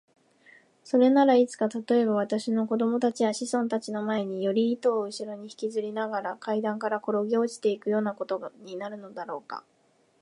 [0.83, 9.63] それならいつか、たとえば私の子供たちや子孫たちの前に、より糸をうしろにひきずりながら階段からころげ落ちていくようなことになるのだろうか。